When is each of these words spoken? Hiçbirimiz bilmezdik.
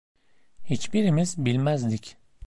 Hiçbirimiz 0.65 1.37
bilmezdik. 1.45 2.17